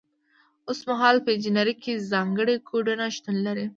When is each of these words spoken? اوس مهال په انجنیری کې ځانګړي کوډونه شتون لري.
اوس 0.67 0.79
مهال 0.89 1.15
په 1.23 1.29
انجنیری 1.35 1.75
کې 1.83 2.03
ځانګړي 2.11 2.55
کوډونه 2.67 3.05
شتون 3.15 3.35
لري. 3.47 3.65